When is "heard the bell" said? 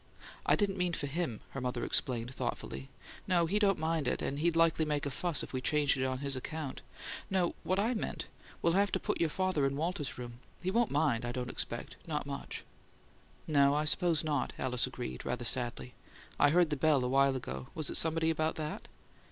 16.49-17.03